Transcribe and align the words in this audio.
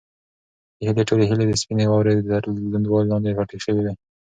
د 0.77 0.79
هیلې 0.87 1.03
ټولې 1.09 1.23
هیلې 1.31 1.45
د 1.47 1.53
سپینې 1.61 1.85
واورې 1.87 2.13
تر 2.31 2.43
لوندوالي 2.71 3.07
لاندې 3.11 3.37
پټې 3.37 3.57
شوې 3.65 3.81
وې. 3.83 3.93